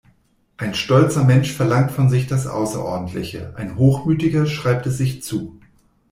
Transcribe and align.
Ein 0.57 0.73
stolzer 0.73 1.23
Mensch 1.25 1.53
verlangt 1.53 1.91
von 1.91 2.09
sich 2.09 2.25
das 2.25 2.47
Außerordentliche, 2.47 3.53
ein 3.55 3.75
hochmütiger 3.77 4.47
schreibt 4.47 4.87
es 4.87 4.97
sich 4.97 5.21
zu. 5.21 5.59